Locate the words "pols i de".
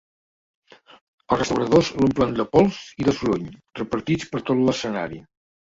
2.57-3.17